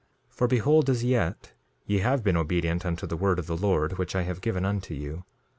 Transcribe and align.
2:4 0.31 0.35
For 0.35 0.47
behold, 0.47 0.89
as 0.89 1.03
yet, 1.03 1.53
ye 1.85 1.99
have 1.99 2.23
been 2.23 2.35
obedient 2.35 2.87
unto 2.87 3.05
the 3.05 3.15
word 3.15 3.37
of 3.37 3.45
the 3.45 3.55
Lord, 3.55 3.99
which 3.99 4.15
I 4.15 4.23
have 4.23 4.41
given 4.41 4.65
unto 4.65 4.95
you. 4.95 5.25